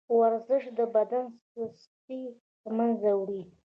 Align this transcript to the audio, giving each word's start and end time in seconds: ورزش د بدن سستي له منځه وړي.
ورزش 0.19 0.63
د 0.77 0.79
بدن 0.95 1.25
سستي 1.51 2.21
له 2.63 2.71
منځه 2.77 3.09
وړي. 3.15 3.41